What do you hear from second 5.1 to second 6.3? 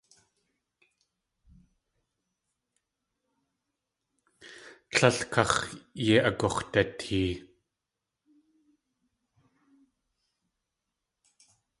káx̲ yei